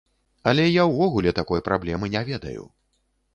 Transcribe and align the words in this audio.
Але 0.51 0.63
я 0.81 0.85
ўвогуле 0.91 1.33
такой 1.41 1.63
праблемы 1.67 2.11
не 2.17 2.25
ведаю. 2.31 2.65